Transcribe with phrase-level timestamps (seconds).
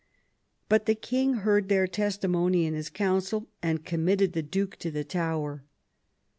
[0.67, 5.03] But the king heard their testimony in his Council, and committed the duke to the
[5.03, 5.63] Tower.